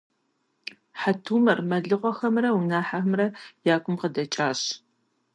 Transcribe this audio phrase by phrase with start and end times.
[0.99, 3.27] Хьэ тумэр мэлыхъуэхьэмрэ унэхьэмрэ
[3.73, 4.61] я кум къыдэкӀарщ.